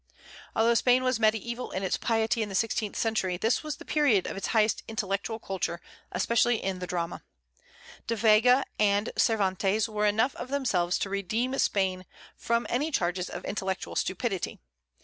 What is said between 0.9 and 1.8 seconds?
was mediaeval